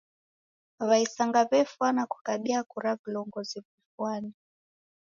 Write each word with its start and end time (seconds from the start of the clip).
W'aisanga 0.87 1.39
w'efwana 1.49 2.03
kukabia 2.11 2.59
kura 2.71 2.91
vilongozi 3.01 3.57
vifwane. 3.65 4.31